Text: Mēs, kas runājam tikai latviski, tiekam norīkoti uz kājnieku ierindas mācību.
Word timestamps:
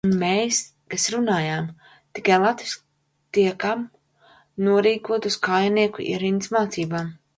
Mēs, 0.21 0.59
kas 0.93 1.03
runājam 1.15 1.67
tikai 2.19 2.39
latviski, 2.45 2.81
tiekam 3.39 3.83
norīkoti 4.69 5.33
uz 5.35 5.41
kājnieku 5.49 6.07
ierindas 6.15 6.55
mācību. 6.57 7.05